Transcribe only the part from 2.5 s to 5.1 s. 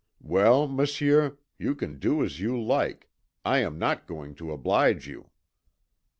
like I am not going to oblige